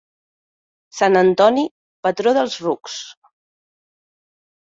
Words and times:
Sant 0.99 1.17
Antoni, 1.19 1.65
patró 2.07 2.33
dels 2.37 2.55
rucs. 2.63 2.97